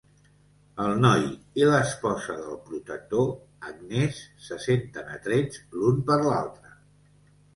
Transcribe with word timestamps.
El 0.83 0.93
Noi 1.01 1.25
i 1.61 1.65
l'esposa 1.71 2.37
del 2.45 2.55
Protector, 2.69 3.29
Agnès, 3.71 4.21
se 4.47 4.59
senten 4.65 5.11
atrets 5.19 5.63
l'un 5.79 6.01
per 6.11 6.17
l'altra. 6.25 6.75